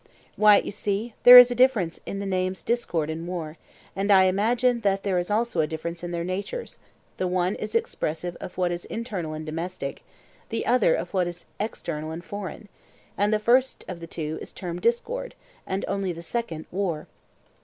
Why, 0.35 0.57
you 0.57 0.71
see, 0.71 1.13
there 1.21 1.37
is 1.37 1.51
a 1.51 1.53
difference 1.53 2.01
in 2.07 2.17
the 2.17 2.25
names 2.25 2.63
'discord' 2.63 3.11
and 3.11 3.27
'war,' 3.27 3.57
and 3.95 4.09
I 4.09 4.23
imagine 4.23 4.79
that 4.79 5.03
there 5.03 5.19
is 5.19 5.29
also 5.29 5.61
a 5.61 5.67
difference 5.67 6.03
in 6.03 6.09
their 6.09 6.23
natures; 6.23 6.79
the 7.17 7.27
one 7.27 7.53
is 7.53 7.75
expressive 7.75 8.35
of 8.37 8.57
what 8.57 8.71
is 8.71 8.85
internal 8.85 9.35
and 9.35 9.45
domestic, 9.45 10.01
the 10.49 10.65
other 10.65 10.95
of 10.95 11.13
what 11.13 11.27
is 11.27 11.45
external 11.59 12.09
and 12.09 12.25
foreign; 12.25 12.67
and 13.15 13.31
the 13.31 13.37
first 13.37 13.85
of 13.87 13.99
the 13.99 14.07
two 14.07 14.39
is 14.41 14.53
termed 14.53 14.81
discord, 14.81 15.35
and 15.67 15.85
only 15.87 16.11
the 16.11 16.23
second, 16.23 16.65
war. 16.71 17.05